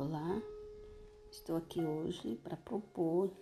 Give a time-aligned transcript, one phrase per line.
[0.00, 0.40] Olá,
[1.28, 3.32] estou aqui hoje para propor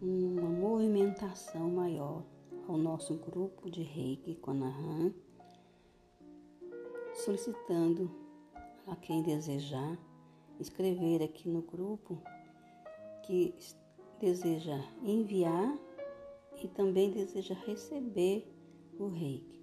[0.00, 2.24] uma movimentação maior
[2.66, 5.14] ao nosso grupo de Reiki Konahan,
[7.14, 8.10] solicitando
[8.84, 9.96] a quem desejar
[10.58, 12.20] escrever aqui no grupo
[13.22, 13.54] que
[14.18, 15.78] deseja enviar
[16.60, 18.52] e também deseja receber
[18.98, 19.62] o Reiki.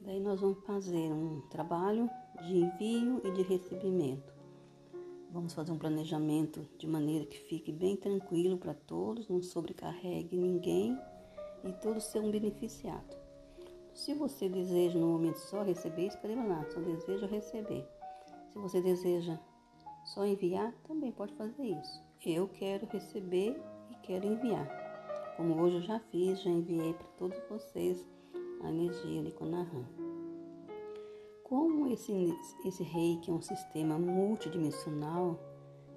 [0.00, 2.08] Daí nós vamos fazer um trabalho
[2.46, 4.33] de envio e de recebimento.
[5.34, 10.96] Vamos fazer um planejamento de maneira que fique bem tranquilo para todos, não sobrecarregue ninguém
[11.64, 13.16] e todos serão beneficiados.
[13.92, 17.84] Se você deseja no momento só receber, escreva lá, só deseja receber.
[18.50, 19.36] Se você deseja
[20.04, 22.00] só enviar, também pode fazer isso.
[22.24, 23.60] Eu quero receber
[23.90, 24.68] e quero enviar.
[25.36, 28.06] Como hoje eu já fiz, já enviei para todos vocês
[28.62, 30.03] a energia Liconahan.
[31.44, 32.34] Como esse,
[32.64, 35.38] esse reiki é um sistema multidimensional,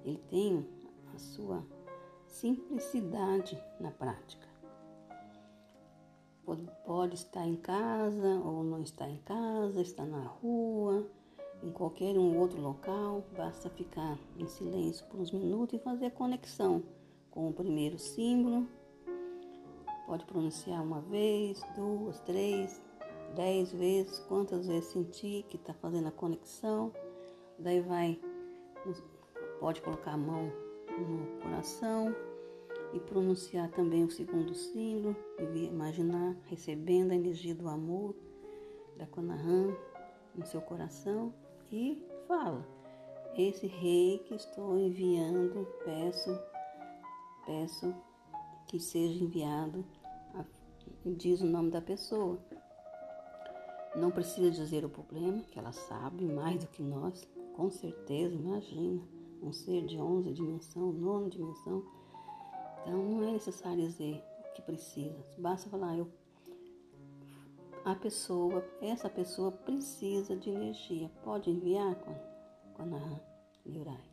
[0.04, 0.68] ele tem
[1.14, 1.64] a sua
[2.26, 4.46] simplicidade na prática.
[6.44, 11.10] Pode, pode estar em casa ou não estar em casa, está na rua,
[11.62, 16.10] em qualquer um outro local, basta ficar em silêncio por uns minutos e fazer a
[16.10, 16.82] conexão
[17.30, 18.68] com o primeiro símbolo.
[20.06, 22.80] Pode pronunciar uma vez, duas, três,
[23.34, 26.92] dez vezes, quantas vezes sentir que está fazendo a conexão.
[27.58, 28.18] Daí vai,
[29.60, 30.52] pode colocar a mão
[30.98, 32.14] no coração
[32.92, 35.16] e pronunciar também o segundo símbolo
[35.54, 38.14] e imaginar recebendo a energia do amor
[38.96, 39.74] da Konahan
[40.34, 41.32] no seu coração
[41.70, 42.66] e fala:
[43.36, 46.38] Esse rei que estou enviando, peço,
[47.44, 47.94] peço
[48.66, 49.84] que seja enviado,
[51.04, 52.38] diz o nome da pessoa.
[53.98, 59.02] Não precisa dizer o problema, que ela sabe mais do que nós, com certeza, imagina,
[59.42, 61.84] um ser de 11 dimensão, nona dimensão.
[62.82, 66.08] Então não é necessário dizer o que precisa, basta falar, eu
[67.84, 71.10] a pessoa, essa pessoa precisa de energia.
[71.24, 73.20] Pode enviar com, a
[73.64, 74.04] Liurai.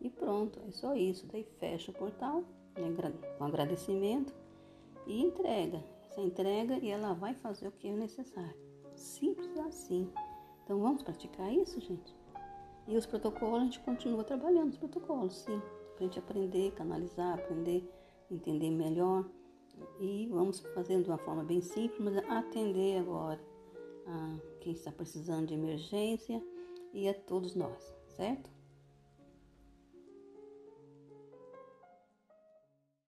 [0.00, 1.24] E pronto, é só isso.
[1.30, 2.42] Daí fecha o portal
[2.76, 2.92] né,
[3.38, 4.34] com agradecimento
[5.06, 5.80] e entrega.
[6.10, 8.73] Essa entrega e ela vai fazer o que é necessário.
[8.94, 10.10] Simples assim.
[10.64, 12.16] Então vamos praticar isso, gente?
[12.86, 15.60] E os protocolos, a gente continua trabalhando os protocolos, sim.
[15.94, 17.88] Para a gente aprender, canalizar, aprender,
[18.30, 19.24] entender melhor.
[20.00, 23.40] E vamos fazendo de uma forma bem simples, mas atender agora
[24.06, 26.42] a quem está precisando de emergência
[26.92, 28.50] e a todos nós, certo?